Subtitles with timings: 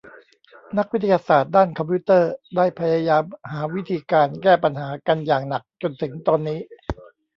[0.77, 6.59] นักวิทยาศาสตร์ด้านคอมพิวเตอร์ได้พยายามหาวิธีการแก้ปัญหากันอย่างหนักจนถึงตอนนี้